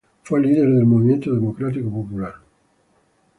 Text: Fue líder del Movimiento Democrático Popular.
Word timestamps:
Fue 0.23 0.41
líder 0.41 0.67
del 0.67 0.83
Movimiento 0.87 1.31
Democrático 1.31 1.91
Popular. 1.91 2.33